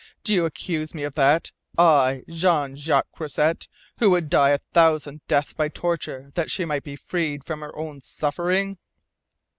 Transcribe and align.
Do 0.23 0.33
you 0.33 0.45
accuse 0.45 0.95
me 0.95 1.03
of 1.03 1.13
that 1.13 1.51
I, 1.77 2.23
Jean 2.27 2.75
Jacques 2.75 3.11
Croisset, 3.15 3.67
who 3.99 4.09
would 4.09 4.31
die 4.31 4.49
a 4.49 4.57
thousand 4.57 5.21
deaths 5.27 5.53
by 5.53 5.69
torture 5.69 6.31
that 6.33 6.49
she 6.49 6.65
might 6.65 6.83
be 6.83 6.95
freed 6.95 7.43
from 7.45 7.59
her 7.59 7.75
own 7.75 8.01
suffering?" 8.01 8.79